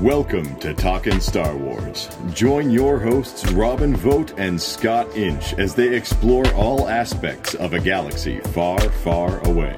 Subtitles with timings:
[0.00, 2.08] Welcome to Talkin' Star Wars.
[2.32, 7.78] Join your hosts Robin Vote and Scott Inch as they explore all aspects of a
[7.78, 9.76] galaxy far, far away.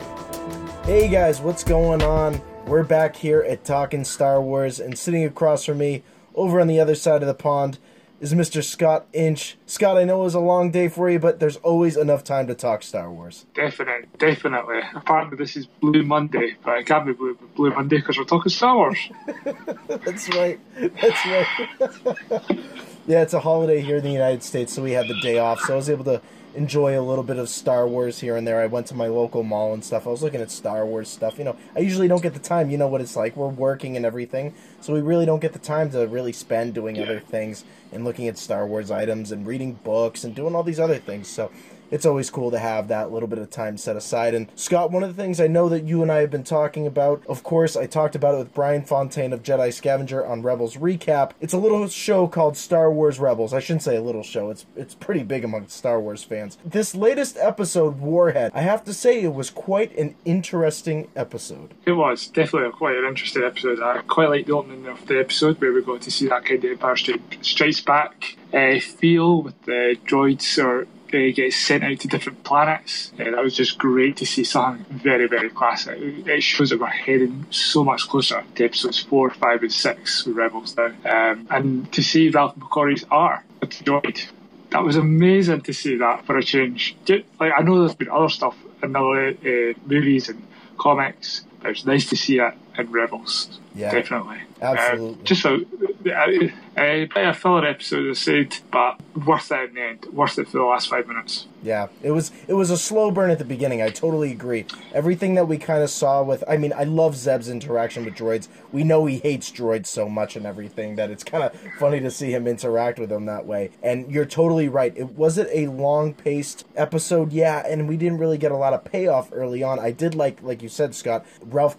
[0.85, 2.41] Hey guys, what's going on?
[2.67, 6.03] We're back here at Talkin' Star Wars, and sitting across from me,
[6.35, 7.79] over on the other side of the pond,
[8.21, 8.63] is Mr.
[8.65, 9.57] Scott Inch.
[9.67, 12.47] Scott, I know it was a long day for you, but there's always enough time
[12.47, 13.47] to talk Star Wars.
[13.55, 14.81] Definitely, definitely.
[14.95, 18.51] Apparently, this is Blue Monday, but it can't be Blue, Blue Monday because we're talking
[18.51, 18.99] Star Wars.
[19.89, 20.59] That's right.
[20.77, 21.69] That's right.
[23.07, 25.61] yeah, it's a holiday here in the United States, so we had the day off,
[25.61, 26.23] so I was able to
[26.57, 28.61] enjoy a little bit of Star Wars here and there.
[28.61, 30.07] I went to my local mall and stuff.
[30.07, 31.39] I was looking at Star Wars stuff.
[31.39, 32.71] You know, I usually don't get the time.
[32.71, 33.37] You know what it's like.
[33.37, 37.01] We're working and everything, so we really don't get the time to really spend doing
[37.01, 40.81] other things and looking at Star Wars items and reading books and doing all these
[40.81, 41.29] other things.
[41.29, 41.51] So
[41.91, 44.35] it's always cool to have that little bit of time set aside.
[44.35, 46.87] And Scott, one of the things I know that you and I have been talking
[46.87, 50.77] about, of course, I talked about it with Brian Fontaine of Jedi Scavenger on Rebels
[50.77, 51.33] Recap.
[51.41, 53.53] It's a little show called Star Wars Rebels.
[53.53, 54.51] I shouldn't say a little show.
[54.51, 56.59] It's it's pretty big among Star Wars fans.
[56.65, 61.75] This latest episode, Warhead, I have to say it was quite an interesting episode.
[61.85, 63.81] It was definitely a, quite an interesting episode.
[63.81, 66.65] I quite like the opening of the episode where we got to see that kind
[66.65, 66.97] of Empire
[67.43, 73.13] Strikes Back uh, feel with the droids or uh, gets sent out to different planets.
[73.19, 75.99] Uh, that was just great to see something very, very classic.
[75.99, 80.37] It shows that we're heading so much closer to episodes four, five, and six with
[80.37, 80.93] Rebels now.
[81.05, 84.27] Um, and to see Ralph McQuarrie's art droid,
[84.71, 86.97] that was amazing to see that for a change.
[87.09, 90.47] Like I know there's been other stuff in other uh, movies and
[90.79, 93.59] comics, but it's nice to see it in Rebels.
[93.75, 94.39] Yeah, definitely.
[94.63, 95.21] Absolutely.
[95.21, 95.67] Uh, just a,
[96.07, 100.07] a, a, a filler episode, I said, but worth it in the end.
[100.13, 101.47] Worth it for the last five minutes.
[101.63, 103.83] Yeah, it was it was a slow burn at the beginning.
[103.83, 104.65] I totally agree.
[104.95, 108.49] Everything that we kind of saw with, I mean, I love Zeb's interaction with droids.
[108.73, 112.11] We know he hates droids so much and everything that it's kind of funny to
[112.11, 113.73] see him interact with them that way.
[113.83, 114.97] And you're totally right.
[114.97, 118.73] It was it a long paced episode, yeah, and we didn't really get a lot
[118.73, 119.79] of payoff early on.
[119.79, 121.77] I did like, like you said, Scott, Ralph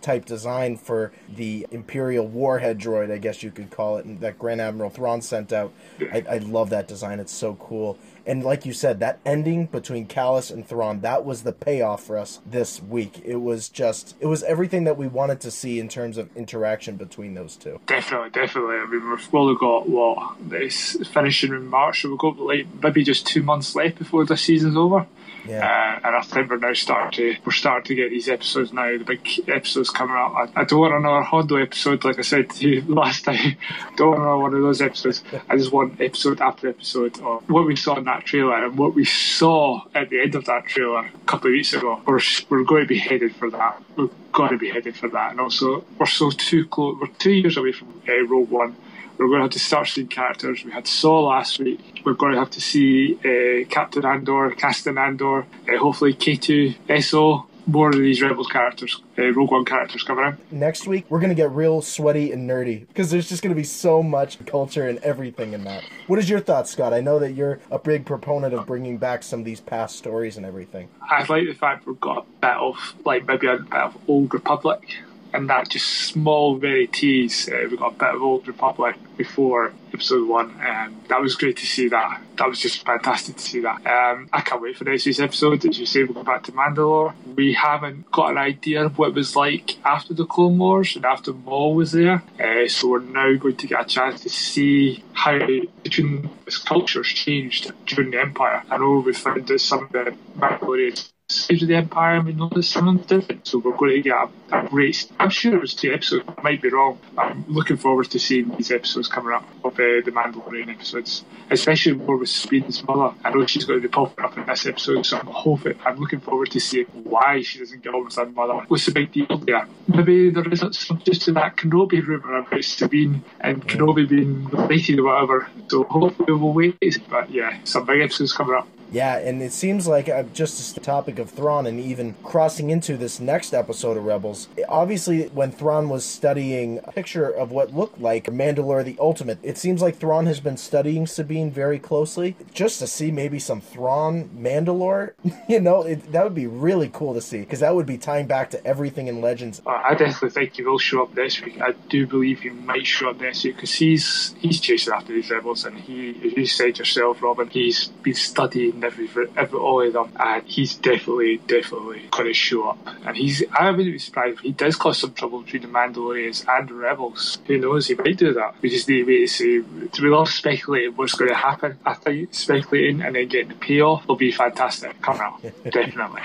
[0.00, 4.60] Type design for the Imperial Warhead droid, I guess you could call it, that Grand
[4.60, 5.72] Admiral Thrawn sent out.
[6.12, 7.20] I, I love that design.
[7.20, 7.98] It's so cool.
[8.26, 12.16] And like you said, that ending between Kallus and Thrawn, that was the payoff for
[12.16, 13.20] us this week.
[13.24, 16.96] It was just, it was everything that we wanted to see in terms of interaction
[16.96, 17.80] between those two.
[17.86, 18.76] Definitely, definitely.
[18.76, 23.04] I mean, we've only got, what, this finishing in March, so we've got like maybe
[23.04, 25.06] just two months left before the season's over.
[25.46, 25.58] Yeah.
[26.02, 28.96] Uh, and I think we're now starting to we're starting to get these episodes now.
[28.96, 30.34] The big episodes coming up.
[30.34, 33.56] I, I don't want another Hondo episode, like I said to you last time.
[33.96, 35.22] don't want another one of those episodes.
[35.48, 38.94] I just want episode after episode of what we saw in that trailer and what
[38.94, 42.00] we saw at the end of that trailer a couple of weeks ago.
[42.06, 43.82] We're we're going to be headed for that.
[43.96, 45.32] We've got to be headed for that.
[45.32, 46.96] And also, we're so too close.
[47.00, 48.76] We're two years away from uh, Rogue One
[49.18, 50.64] we're going to have to start seeing characters.
[50.64, 52.02] We had Saw last week.
[52.04, 57.46] We're going to have to see uh, Captain Andor, Cassian Andor, uh, hopefully K2, SO,
[57.66, 60.58] more of these Rebels characters, uh, Rogue One characters coming in.
[60.58, 63.56] Next week, we're going to get real sweaty and nerdy because there's just going to
[63.56, 65.84] be so much culture and everything in that.
[66.06, 66.92] What is your thoughts, Scott?
[66.92, 70.36] I know that you're a big proponent of bringing back some of these past stories
[70.36, 70.88] and everything.
[71.02, 74.32] I like the fact we've got a bit of, like, maybe a bit of Old
[74.34, 74.98] Republic
[75.34, 77.48] and that just small, very tease.
[77.48, 81.56] Uh, we got a bit of Old Republic before episode one, and that was great
[81.56, 82.20] to see that.
[82.36, 83.84] That was just fantastic to see that.
[83.86, 85.64] Um, I can't wait for next week's episode.
[85.66, 87.14] As you say, we'll go back to Mandalore.
[87.34, 91.04] We haven't got an idea of what it was like after the Clone Wars and
[91.04, 95.02] after Maul was there, uh, so we're now going to get a chance to see
[95.14, 95.38] how
[95.82, 98.62] between this cultures changed during the Empire.
[98.70, 102.32] I know we found that some of the Mandalorians stage of the Empire and we
[102.34, 103.46] noticed something different.
[103.46, 105.10] So we're going to get a, a great.
[105.18, 106.24] I'm sure it was two episodes.
[106.28, 106.98] I might be wrong.
[107.16, 111.94] I'm looking forward to seeing these episodes coming up of uh, the Mandalorian episodes, especially
[111.94, 113.14] more with Sabine's mother.
[113.24, 115.78] I know she's going to be popping up in this episode, so I'm hoping.
[115.84, 118.64] I'm looking forward to seeing why she doesn't get on with her mother.
[118.68, 119.66] What's the big deal there?
[119.88, 124.98] Maybe there isn't some just to that Kenobi rumor about Sabine and Kenobi being related
[124.98, 125.48] or whatever.
[125.68, 126.76] So hopefully we'll wait.
[127.08, 128.68] But yeah, some big episodes coming up.
[128.94, 132.96] Yeah, and it seems like uh, just the topic of Thrawn and even crossing into
[132.96, 134.46] this next episode of Rebels.
[134.68, 139.58] Obviously, when Thrawn was studying a picture of what looked like Mandalore the Ultimate, it
[139.58, 144.28] seems like Thrawn has been studying Sabine very closely just to see maybe some Thrawn
[144.28, 145.14] Mandalore.
[145.48, 148.28] you know, it, that would be really cool to see because that would be tying
[148.28, 149.60] back to everything in Legends.
[149.66, 151.60] Uh, I definitely think he will show up this week.
[151.60, 155.32] I do believe he might show up this week because he's he's chasing after these
[155.32, 159.92] rebels, and he, as you said yourself, Robin, he's been studying every, every all of
[159.92, 162.78] them, and he's definitely, definitely going to show up.
[163.06, 166.44] And he's, I wouldn't be surprised if he does cause some trouble between the Mandalorians
[166.48, 167.38] and the Rebels.
[167.46, 167.88] Who knows?
[167.88, 168.56] He might do that.
[168.60, 169.60] We just need to wait to see.
[169.60, 171.78] We love speculating what's going to happen.
[171.84, 175.00] I think speculating and then getting the payoff will be fantastic.
[175.02, 176.22] Come on, definitely.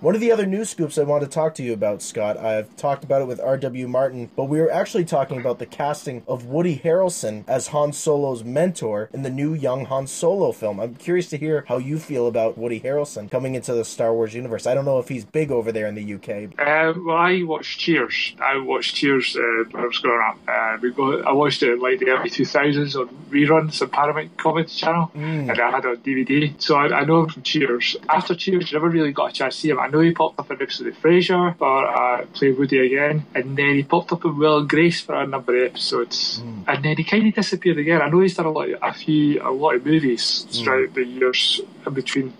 [0.00, 2.74] One of the other news scoops I want to talk to you about, Scott, I've
[2.76, 3.88] talked about it with R.W.
[3.88, 8.44] Martin, but we were actually talking about the casting of Woody Harrelson as Han Solo's
[8.44, 10.80] mentor in the new young Han Solo film.
[10.80, 14.34] I'm curious to hear how you feel about Woody Harrelson coming into the Star Wars
[14.34, 14.66] universe.
[14.66, 16.58] I don't know if he's big over there in the UK.
[16.58, 18.34] Uh, well, I watched Cheers.
[18.40, 20.38] I watched Cheers uh, when I was growing up.
[20.46, 24.36] Uh, we go, I watched it in like the early 2000s on reruns on Paramount
[24.36, 25.50] Comedy Channel, mm.
[25.50, 26.60] and I had it on DVD.
[26.62, 27.96] So I, I, know him from Cheers.
[28.08, 29.80] After Cheers, you never really got a chance to see him.
[29.80, 33.56] I know he popped up in episode of Frasier, or uh, played Woody again, and
[33.56, 36.64] then he popped up in Will and Grace for a number of episodes, mm.
[36.68, 38.00] and then he kind of disappeared again.
[38.00, 40.64] I know he's done a lot, of, a few, a lot of movies mm.
[40.64, 42.32] throughout the years in between.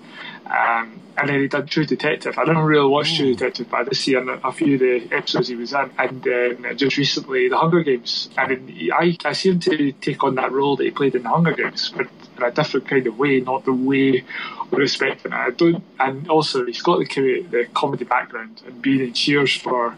[0.47, 2.39] Um, and then he done True Detective.
[2.39, 5.09] I don't really watch True Detective, but I did see a, a few of the
[5.17, 5.91] episodes he was in.
[5.99, 8.29] And then just recently, The Hunger Games.
[8.37, 11.23] I mean, I, I see him to take on that role that he played in
[11.23, 14.25] The Hunger Games, but in a different kind of way, not the way
[14.71, 15.33] we're expecting.
[15.33, 19.97] I don't, and also, he's got the, the comedy background and being in Cheers for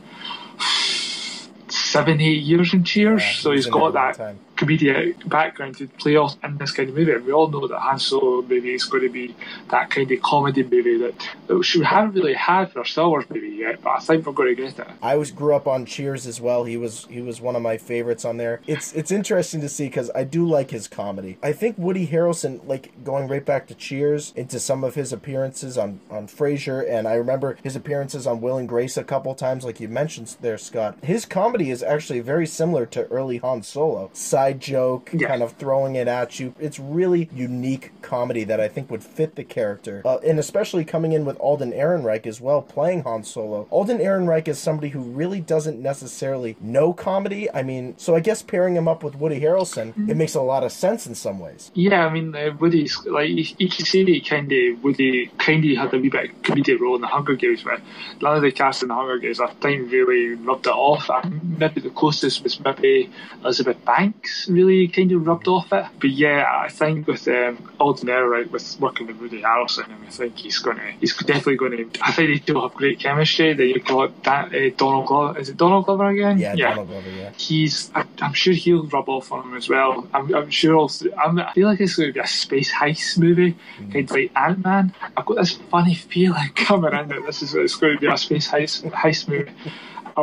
[1.69, 4.15] seven, eight years in Cheers, yeah, so he's got that.
[4.15, 7.13] Time comedic background to play off in this kind of movie.
[7.13, 9.35] And we all know that Han Solo movie is going to be
[9.71, 11.15] that kind of comedy movie that,
[11.47, 14.33] that we haven't really had for a Star Wars movie yet, but I think we're
[14.33, 14.87] going to get it.
[15.01, 16.65] I was grew up on Cheers as well.
[16.65, 18.61] He was he was one of my favorites on there.
[18.67, 21.39] It's it's interesting to see because I do like his comedy.
[21.43, 25.79] I think Woody Harrelson, like going right back to Cheers, into some of his appearances
[25.79, 29.65] on on Frasier, and I remember his appearances on Will and Grace a couple times,
[29.65, 30.99] like you mentioned there, Scott.
[31.03, 34.11] His comedy is actually very similar to early Han Solo.
[34.13, 35.29] Side side joke, yeah.
[35.29, 36.55] kind of throwing it at you.
[36.59, 41.13] It's really unique comedy that I think would fit the character, uh, and especially coming
[41.13, 43.67] in with Alden Ehrenreich as well, playing Han Solo.
[43.71, 47.51] Alden Ehrenreich is somebody who really doesn't necessarily know comedy.
[47.53, 50.11] I mean, so I guess pairing him up with Woody Harrelson, mm-hmm.
[50.11, 51.71] it makes a lot of sense in some ways.
[51.75, 55.77] Yeah, I mean, uh, Woody's like you, can see that kind of Woody kind of
[55.77, 57.81] had a wee bit of comedic role in the Hunger Games, but
[58.23, 61.11] none of the cast in the Hunger Games I think really rubbed it off.
[61.43, 63.11] maybe the closest was maybe
[63.43, 65.87] Elizabeth Banks really kind of rubbed off it.
[66.01, 70.39] But yeah, I think with um, Alden Ehrenreich, with working with Woody Harrelson, I think
[70.39, 72.01] he's going to, he's definitely going to.
[72.03, 73.55] I think they do have great chemistry.
[73.55, 75.39] That you've got that uh, Donald Glover.
[75.39, 76.39] Is it Donald Glover again?
[76.39, 76.71] Yeah, yeah.
[76.71, 77.11] Donald Glover.
[77.11, 77.33] Yeah.
[77.37, 77.91] He's.
[77.95, 80.07] I, am sure he'll rub off on him as well.
[80.13, 80.77] I'm, I'm sure.
[80.77, 83.93] Also, I'm, i feel like it's going to be a space heist movie, mm.
[83.93, 84.95] kind of like Ant Man.
[85.17, 88.17] I've got this funny feeling coming in that this is it's going to be a
[88.17, 89.53] space heist heist movie.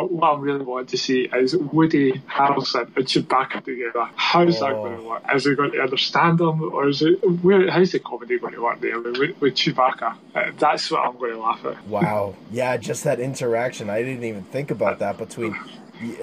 [0.03, 4.09] What I really want to see is Woody Harrelson and Chewbacca together.
[4.15, 4.65] How's oh.
[4.65, 5.24] that going to work?
[5.33, 7.69] Is he going to understand them, or is it where?
[7.69, 10.18] How's the comedy going to work there with, with Chewbacca?
[10.33, 11.88] Uh, that's what I'm going to laugh at.
[11.88, 13.89] Wow, yeah, just that interaction.
[13.89, 15.56] I didn't even think about that between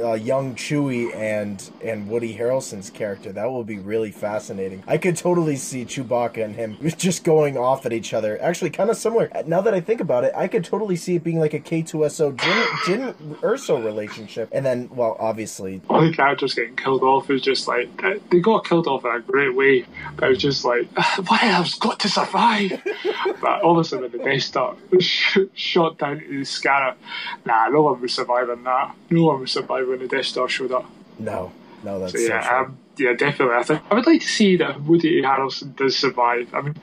[0.01, 3.33] uh, young Chewie and and Woody Harrelson's character.
[3.33, 4.83] That will be really fascinating.
[4.87, 8.41] I could totally see Chewbacca and him just going off at each other.
[8.41, 9.31] Actually, kind of similar.
[9.47, 12.37] Now that I think about it, I could totally see it being like a K2SO
[12.37, 14.49] Jyn, Jyn Erso relationship.
[14.53, 17.89] And then, well, obviously, all the characters getting killed off is just like
[18.31, 19.85] they got killed off in a great way.
[20.17, 20.87] But it was just like,
[21.27, 22.83] why I've got to survive.
[23.41, 24.77] but all of a sudden, the Death Star
[25.55, 26.95] shot down to the scanner.
[27.47, 28.95] Nah, no one was surviving that.
[29.11, 30.91] No one was surviving when the Death Star showed up.
[31.19, 31.53] No,
[31.83, 33.57] no, that's so, yeah, so um, yeah, definitely.
[33.57, 36.53] I think I would like to see that Woody Harrelson does survive.
[36.55, 36.77] I mean,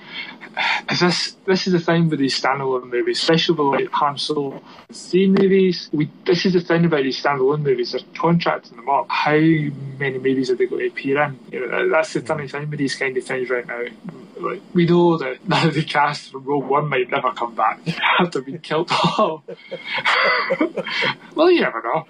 [0.90, 4.62] is this this is the thing with these standalone movies, especially with like Han Solo
[4.92, 5.90] scene movies.
[5.92, 7.92] We this is the thing about these standalone movies.
[7.92, 9.08] They're contracting them up.
[9.10, 11.40] How many movies are they going to appear in?
[11.52, 13.84] You know, that's the funny thing with these kind of things right now.
[14.40, 17.80] Like we know that none of the cast from Rogue One might never come back
[18.20, 19.44] after being killed off.
[21.36, 22.06] well, you never know.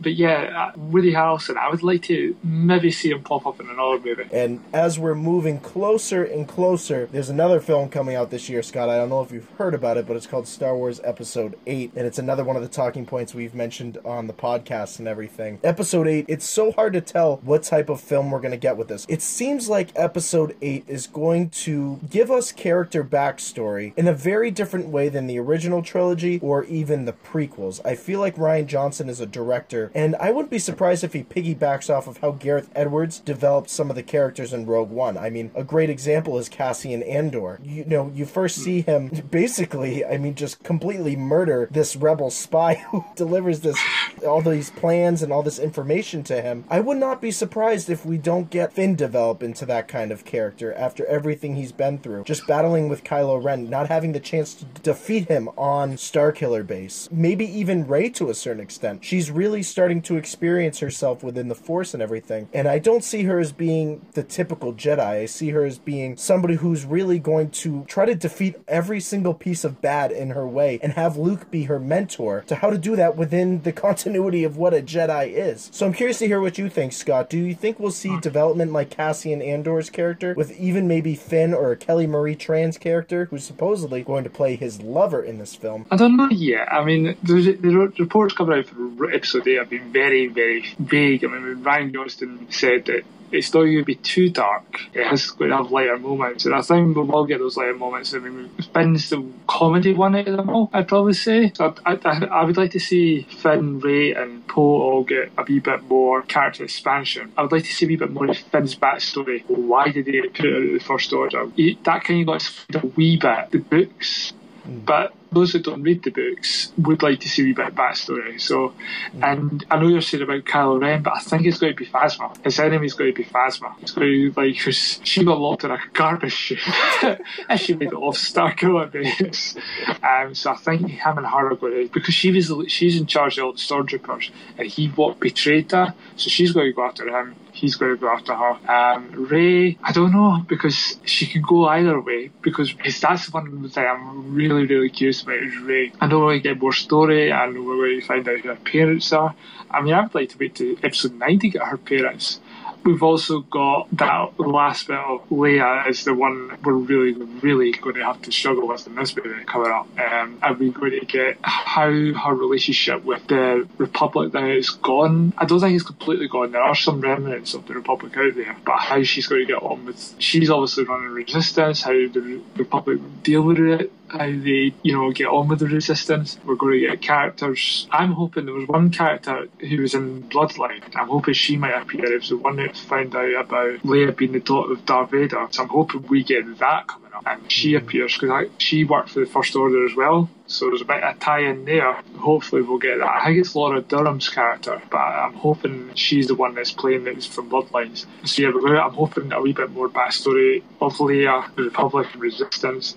[0.00, 1.56] But yeah, uh, Woody Harrelson.
[1.56, 4.24] I would like to maybe see him pop up in another movie.
[4.32, 8.88] And as we're moving closer and closer, there's another film coming out this year, Scott.
[8.88, 11.92] I don't know if you've heard about it, but it's called Star Wars Episode 8,
[11.96, 15.58] and it's another one of the talking points we've mentioned on the podcast and everything.
[15.64, 18.76] Episode 8, it's so hard to tell what type of film we're going to get
[18.76, 19.06] with this.
[19.08, 24.50] It seems like Episode 8 is going to give us character backstory in a very
[24.50, 27.84] different way than the original trilogy or even the prequels.
[27.84, 31.22] I feel like Rian Johnson is a director, and I wouldn't be surprised if he
[31.22, 35.16] piggybacks off of how Gareth Edwards developed some of the characters in Rogue One.
[35.16, 37.60] I mean, a great example is Cassian Andor.
[37.62, 42.74] You know, you first see him basically, I mean, just completely murder this rebel spy
[42.90, 43.78] who delivers this
[44.26, 48.04] all these plans and all this information to him, I would not be surprised if
[48.04, 51.06] we don't get Finn develop into that kind of character after
[51.38, 52.24] everything he's been through.
[52.24, 57.08] Just battling with Kylo Ren, not having the chance to defeat him on Starkiller Base.
[57.12, 59.04] Maybe even Rey to a certain extent.
[59.04, 62.48] She's really starting to experience herself within the Force and everything.
[62.52, 64.98] And I don't see her as being the typical Jedi.
[64.98, 69.34] I see her as being somebody who's really going to try to defeat every single
[69.34, 72.78] piece of bad in her way and have Luke be her mentor to how to
[72.78, 75.68] do that within the continuity of what a Jedi is.
[75.72, 77.30] So I'm curious to hear what you think, Scott.
[77.30, 81.72] Do you think we'll see development like Cassian Andor's character with even maybe Finn or
[81.72, 85.86] a Kelly Marie Tran's character, who's supposedly going to play his lover in this film?
[85.90, 86.72] I don't know yet.
[86.72, 91.24] I mean, the, reports coming out for episode 8 have been very, very vague.
[91.24, 94.80] I mean, Rian Johnston said that it's not going to be too dark.
[94.94, 97.74] It has going to have lighter moments, and I think we will get those lighter
[97.74, 98.14] moments.
[98.14, 101.52] I mean, Finn's the comedy one out of them all, I'd probably say.
[101.54, 105.44] So I, I, I would like to see Finn, Rey, and Poe all get a
[105.44, 107.32] wee bit more character expansion.
[107.36, 109.44] I would like to see a wee bit more of Finn's backstory.
[109.48, 111.48] Why did he put it out of the First Order?
[111.56, 113.50] He, that kind of got a wee bit.
[113.50, 114.32] The books
[114.64, 114.80] hmm.
[114.80, 117.74] but those that don't read the books would like to see a wee bit of
[117.74, 118.40] backstory.
[118.40, 118.72] So,
[119.20, 121.86] and I know you're saying about Kylo Ren, but I think it's going to be
[121.86, 122.42] Phasma.
[122.44, 123.74] His enemy's going to be Phasma.
[123.82, 126.60] It's going to be like, she got locked in a garbage chute
[127.48, 129.56] and she made it off Starkiller Base.
[130.02, 133.06] Um, so I think him and her are going to, because she was, she's in
[133.06, 136.84] charge of all the stormtroopers and he what betrayed her, so she's going to go
[136.84, 138.52] after him he's going to go after her.
[138.70, 143.86] Um, Rey, I don't know because she could go either way because that's one thing
[143.86, 145.92] I'm really, really curious about is Rey.
[146.00, 149.34] I know to get more story and we're going find out who her parents are.
[149.70, 152.40] I mean, I'd like to wait to episode 9 to get her parents.
[152.84, 157.96] We've also got that last bit of Leia is the one we're really, really going
[157.96, 159.86] to have to struggle with in this movie coming up.
[159.98, 165.32] Um, are we going to get how her relationship with the Republic now is gone?
[165.36, 166.52] I don't think it's completely gone.
[166.52, 169.62] There are some remnants of the Republic out there, but how she's going to get
[169.62, 174.92] on with, she's obviously running resistance, how the Republic deal with it, how they, you
[174.92, 176.38] know, get on with the resistance.
[176.44, 177.86] We're going to get characters.
[177.90, 180.82] I'm hoping there was one character who was in Bloodline.
[180.94, 182.12] I'm hoping she might appear.
[182.12, 185.46] It was the one that found out about Leia being the daughter of Darth Vader.
[185.50, 187.26] So I'm hoping we get that coming up.
[187.26, 187.86] And she mm-hmm.
[187.86, 190.30] appears because she worked for the First Order as well.
[190.46, 191.92] So there's a bit of tie in there.
[192.16, 193.06] Hopefully we'll get that.
[193.06, 197.18] I think it's Laura Dern's character, but I'm hoping she's the one that's playing that
[197.18, 198.06] is from Bloodlines.
[198.24, 202.96] So yeah, I'm hoping a wee bit more backstory of Leia, the Republic, and Resistance.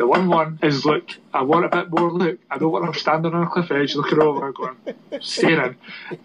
[0.00, 2.40] The one one is Luke, I want a bit more Luke.
[2.50, 4.78] I don't want him standing on a cliff edge looking over going,
[5.20, 5.76] staring.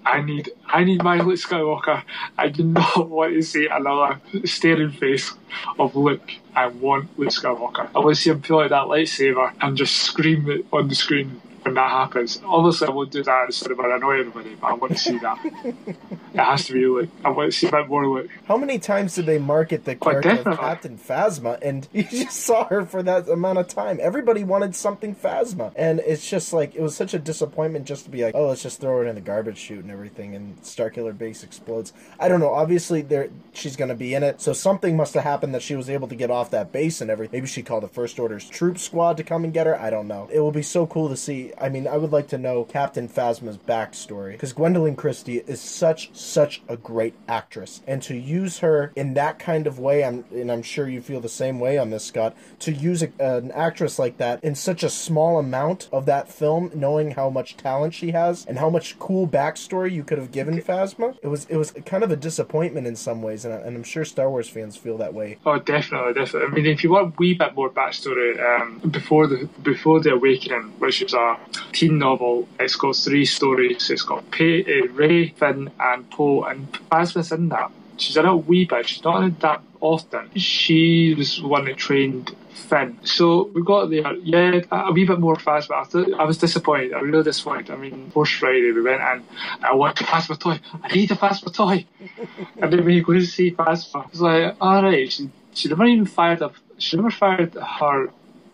[0.06, 2.02] I need I need my Luke Skywalker.
[2.38, 5.34] I do not want to see another staring face
[5.78, 6.32] of Luke.
[6.56, 7.90] I want Luke Skywalker.
[7.94, 10.96] I want to see him pull out that lightsaber and just scream it on the
[10.96, 12.40] screen when that happens.
[12.46, 15.40] Obviously, I won't do that instead of annoy everybody, but I want to see that.
[15.66, 15.98] it
[16.36, 18.30] has to be like I want to see a bit more Luke.
[18.48, 22.66] How many times did they market the character of Captain Phasma, and you just saw
[22.68, 23.98] her for that amount of time?
[24.00, 28.12] Everybody wanted something Phasma, and it's just like it was such a disappointment just to
[28.12, 31.18] be like, oh, let's just throw it in the garbage chute and everything, and Starkiller
[31.18, 31.94] Base explodes.
[32.20, 32.54] I don't know.
[32.54, 35.76] Obviously, there she's going to be in it, so something must have happened that she
[35.76, 37.36] was able to get off that base and everything.
[37.38, 39.80] Maybe she called the First Order's troop squad to come and get her.
[39.80, 40.30] I don't know.
[40.32, 43.08] It will be so cool to see I mean, I would like to know Captain
[43.08, 48.92] Phasma's backstory because Gwendoline Christie is such such a great actress, and to use her
[48.96, 51.90] in that kind of way, I'm and I'm sure you feel the same way on
[51.90, 52.36] this, Scott.
[52.60, 56.72] To use a, an actress like that in such a small amount of that film,
[56.74, 60.62] knowing how much talent she has and how much cool backstory you could have given
[60.62, 63.76] Phasma, it was it was kind of a disappointment in some ways, and, I, and
[63.76, 65.38] I'm sure Star Wars fans feel that way.
[65.46, 66.50] Oh, definitely, definitely.
[66.50, 70.14] I mean, if you want a wee bit more backstory um, before the before the
[70.14, 71.38] Awakening, which is a
[71.72, 72.48] teen novel.
[72.60, 73.90] It's got three stories.
[73.90, 77.72] It's got Pay, uh, Rey, Finn, and Poe, and Phasma's in that.
[77.98, 78.88] She's in it a wee bit.
[78.88, 80.30] She's not in it that often.
[80.36, 82.98] She was one that trained Finn.
[83.04, 86.38] So we got there, yeah, a wee bit more fast, but I, thought, I was
[86.38, 86.94] disappointed.
[86.94, 87.72] I was really disappointed.
[87.72, 89.24] I mean, first Friday we went in,
[89.64, 90.60] I want to Phasma toy.
[90.84, 91.86] I need to Phasma toy.
[92.62, 96.06] and then when you go to see Phasma, it's like, alright, she, she never even
[96.06, 98.10] fired up, she never fired her,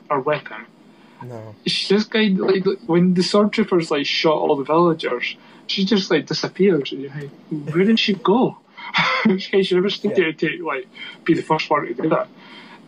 [0.10, 0.66] her weapon.
[1.24, 1.56] No.
[1.66, 5.36] She just kind of like when the stormtroopers like shot all the villagers,
[5.68, 6.92] she just like disappears.
[6.92, 8.58] Like, where did she go?
[9.40, 10.26] she never stood yeah.
[10.26, 10.88] there to like
[11.24, 12.28] be the first one to do that.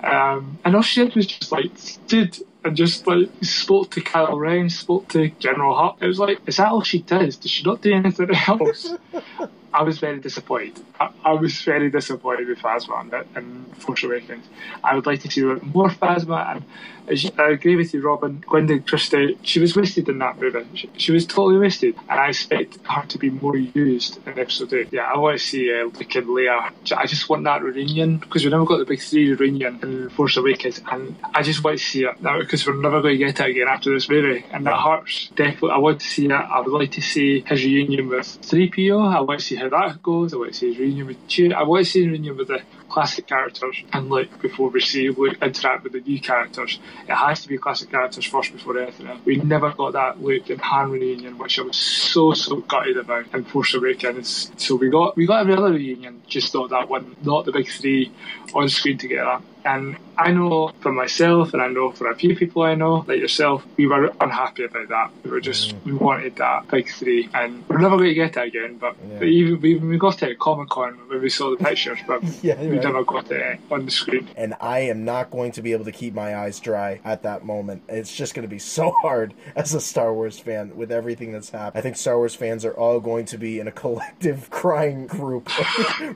[0.03, 4.39] Um, and all she did was just like stood and just like spoke to Kylo
[4.39, 6.01] Ren, spoke to General Hux.
[6.01, 7.37] It was like, is that all she does?
[7.37, 8.93] Does she not do anything else?
[9.73, 10.83] I was very disappointed.
[10.99, 14.45] I, I was very disappointed with Phasma and, and Force Awakens.
[14.83, 16.63] I would like to see more Phasma, and
[17.07, 18.43] as you, I agree with you, Robin.
[18.47, 20.65] Gwendoline Christie, she was wasted in that movie.
[20.73, 24.73] She, she, was totally wasted, and I expect her to be more used in Episode
[24.73, 24.89] Eight.
[24.91, 26.71] Yeah, I want to see uh, Luke and Leia.
[26.95, 30.37] I just want that reunion because we never got the big three reunion in Force
[30.37, 33.39] Awakens, and I just want to see it now because we're never going to get
[33.39, 35.29] it again after this movie, and that hurts.
[35.35, 36.31] Definitely, I want to see it.
[36.31, 39.15] I would like to see his reunion with 3PO.
[39.15, 40.33] I want to see how that goes.
[40.33, 41.17] I want to see reunion with.
[41.55, 45.37] I want to see reunion with the classic characters and like before we see Luke
[45.41, 46.79] interact with the new characters.
[47.07, 49.19] It has to be classic characters first before anything else.
[49.25, 53.33] We never got that Luke and Han reunion, which I was so so gutted about
[53.33, 54.51] in Force Awakens.
[54.57, 57.69] So we got we got every other reunion, just not that one, not the big
[57.69, 58.11] three
[58.53, 59.39] on screen together.
[59.65, 63.19] And I know for myself, and I know for a few people I know, like
[63.19, 65.11] yourself, we were unhappy about that.
[65.23, 65.85] We were just, mm.
[65.85, 68.77] we wanted that big three, and we're never going to get it again.
[68.77, 69.19] But, yeah.
[69.19, 72.23] but even we, we got it at Comic Con when we saw the pictures, but
[72.43, 72.83] yeah, we right.
[72.83, 74.27] never got it on the screen.
[74.35, 77.45] And I am not going to be able to keep my eyes dry at that
[77.45, 77.83] moment.
[77.87, 81.49] It's just going to be so hard as a Star Wars fan with everything that's
[81.49, 81.79] happened.
[81.79, 85.49] I think Star Wars fans are all going to be in a collective crying group.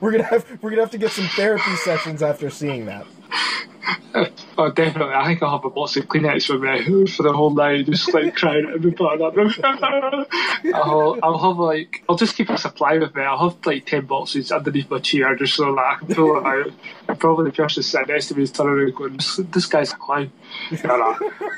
[0.00, 3.06] we're gonna have we're gonna have to get some therapy sessions after seeing that.
[4.14, 4.30] Okay.
[4.58, 5.14] oh, definitely.
[5.14, 8.12] I think I'll have a box of Kleenex for me for the whole night, just
[8.12, 9.54] like crying at every part of that room.
[10.74, 13.22] I'll, I'll have like, I'll just keep a supply with me.
[13.22, 16.46] I'll have like 10 boxes underneath my chair just so that I can pull them
[16.46, 16.72] out.
[17.08, 19.92] And probably the person sitting next to me is turning around going, this, this guy's
[19.92, 20.32] a clown.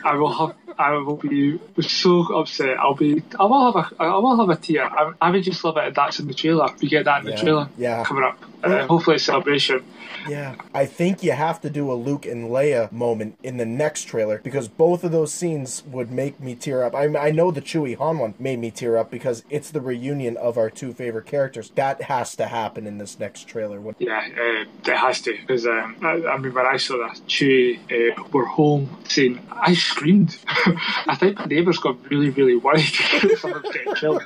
[0.04, 2.78] I will have I will be so upset.
[2.78, 3.23] I'll be.
[3.38, 4.02] I will have a.
[4.02, 4.85] I will have a tear.
[4.85, 5.95] I, I would just love it.
[5.95, 6.69] That's in the trailer.
[6.80, 7.69] We get that in the trailer.
[7.76, 8.02] Yeah.
[8.02, 8.42] Coming up.
[8.62, 9.85] Uh, hopefully, a celebration.
[10.28, 14.04] Yeah, I think you have to do a Luke and Leia moment in the next
[14.04, 16.94] trailer because both of those scenes would make me tear up.
[16.94, 20.37] I, I know the Chewie Han one made me tear up because it's the reunion
[20.37, 21.70] of our two favorite characters.
[21.75, 23.80] That has to happen in this next trailer.
[23.99, 27.78] Yeah, uh, it has to because um, I, I, mean when I saw that Chewie
[27.90, 30.37] uh, were home saying, I screamed.
[30.47, 32.85] I think my neighbours got really really worried
[33.38, 34.23] someone's getting killed.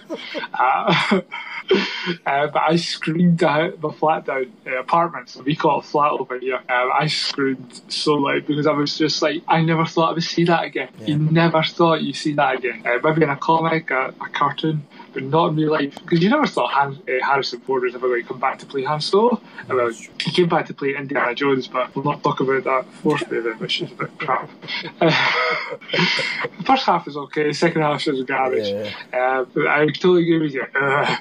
[0.53, 1.21] Uh,
[2.27, 6.13] uh, but I screamed out my flat down uh, apartment, so we call it flat
[6.13, 6.57] over here.
[6.57, 10.23] Um, I screamed so loud because I was just like, I never thought I would
[10.23, 10.89] see that again.
[11.01, 11.07] Yeah.
[11.07, 12.83] You never thought you'd see that again.
[12.87, 15.95] Uh, maybe in a comic, a, a cartoon, but not in real life.
[15.95, 18.67] Because you never thought Han, uh, Harrison Ford was ever going to come back to
[18.67, 19.41] play Han Solo.
[19.69, 23.25] Well, he came back to play Indiana Jones, but we'll not talk about that Force
[23.31, 24.51] movie, which is a bit crap.
[25.01, 25.15] the
[26.67, 28.69] first half is okay, the second half is garbage.
[28.69, 29.45] Yeah.
[29.57, 30.67] Uh, I totally agree with you.
[30.85, 31.17] Uh,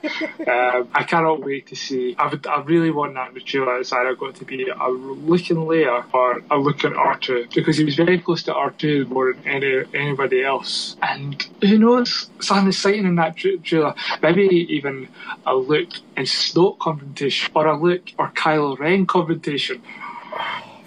[0.48, 2.16] um, I cannot wait to see.
[2.18, 3.80] I, would, I really want that trailer.
[3.80, 7.96] It's either got to be a looking Leia or a looking R2 because he was
[7.96, 10.96] very close to R2 more than any, anybody else.
[11.02, 12.30] And who knows?
[12.40, 13.83] Something exciting in that trailer.
[14.22, 15.10] Maybe even
[15.46, 19.82] a Luke and Snoke confrontation or a Luke or Kylo Ren confrontation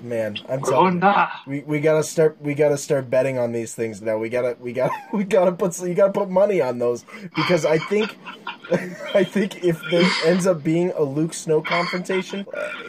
[0.02, 0.38] man.
[0.48, 4.00] I'm oh, telling you, we we gotta start we gotta start betting on these things
[4.02, 4.18] now.
[4.18, 7.04] We gotta we gotta we gotta put you gotta put money on those
[7.34, 8.16] because I think
[9.14, 12.44] I think if there ends up being a Luke Snoke confrontation,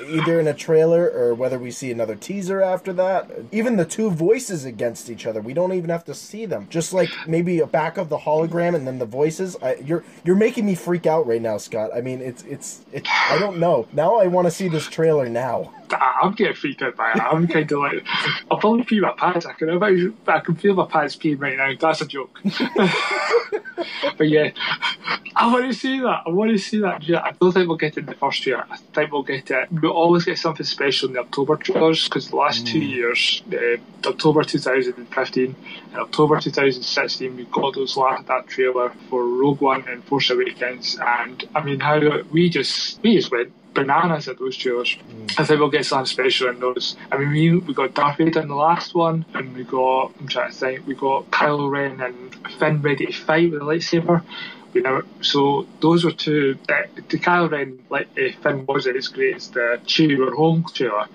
[0.08, 4.10] either in a trailer or whether we see another teaser after that, even the two
[4.10, 6.68] voices against each other, we don't even have to see them.
[6.70, 9.56] Just like maybe a back of the hologram and then the voices.
[9.62, 11.92] I, you're you're making me freak out right now, Scott.
[11.96, 13.88] I mean, it's it's, it's I don't know.
[13.94, 15.72] Now I want to see this trailer now.
[15.92, 17.20] I'm getting freaked out by it.
[17.20, 18.06] I'm kind of like,
[18.50, 19.46] I'll probably pee my pants.
[19.46, 19.82] I can,
[20.28, 21.72] I can feel my pants peeing right now.
[21.80, 22.40] That's a joke.
[24.18, 24.52] but yeah,
[25.36, 26.24] I want to see that.
[26.26, 27.04] I want to see that.
[27.08, 28.66] Yeah, I don't think we'll get it in the first year.
[28.70, 29.72] I think we'll get it.
[29.72, 32.72] We'll always get something special in the October trailers because the last mm.
[32.72, 35.56] two years, uh, October 2015
[35.92, 40.98] and October 2016, we got those last that trailer for Rogue One and Force Awakens,
[41.00, 42.00] and I mean how
[42.32, 44.92] we just we just went bananas at those trailers.
[44.96, 45.40] Mm.
[45.40, 46.98] I think we'll get something special in those.
[47.12, 50.28] I mean, we, we got Darth Vader in the last one, and we got, I'm
[50.28, 54.24] trying to think, we got Kylo Ren and Finn ready to fight with a lightsaber.
[55.22, 55.40] So
[55.80, 56.58] those were two.
[56.70, 60.36] Uh, the Kylo Ren, like uh, Finn was it as great as the Chewie We're
[60.36, 61.08] Home trailer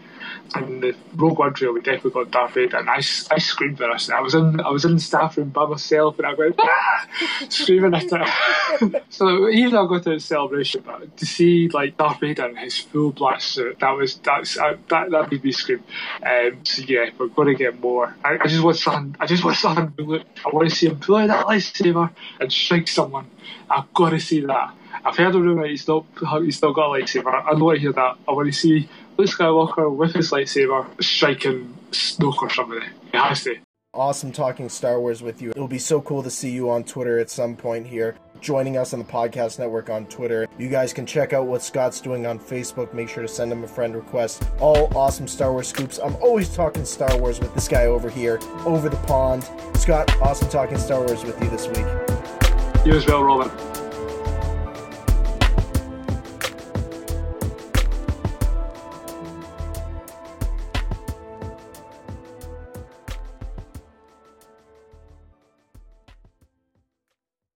[0.55, 3.91] and the Rogue One trail, we definitely got Darth Vader, and I, I screamed for
[3.91, 4.11] us.
[4.11, 7.09] I was in I was in the staff room by myself, and I went ah!
[7.49, 8.09] screaming at
[9.11, 12.79] so even I got to the celebration, but to see like Darth Vader in his
[12.79, 15.83] full black suit, that was that's uh, that that made me scream.
[16.25, 18.15] Um, so yeah, we're going to get more.
[18.25, 19.17] I, I just want something.
[19.21, 19.93] I just want something.
[20.05, 23.31] Look, I want to see him pull out that lightsaber and strike someone.
[23.71, 24.75] I've got to see that.
[25.05, 26.07] I've heard a rumor he's still
[26.43, 27.35] he's still got a lightsaber.
[27.35, 28.19] I don't want to hear that.
[28.29, 32.87] I want to see Luke Skywalker with his lightsaber striking Snoke or somebody.
[33.12, 33.57] It has to.
[33.94, 35.51] Awesome talking Star Wars with you.
[35.51, 38.16] It'll be so cool to see you on Twitter at some point here.
[38.40, 40.48] joining us on the podcast network on Twitter.
[40.59, 42.92] You guys can check out what Scott's doing on Facebook.
[42.92, 44.42] Make sure to send him a friend request.
[44.61, 45.98] All awesome Star Wars scoops.
[46.03, 49.48] I'm always talking Star Wars with this guy over here, over the pond.
[49.75, 51.87] Scott, awesome talking Star Wars with you this week.
[52.85, 53.82] You as well, Robin.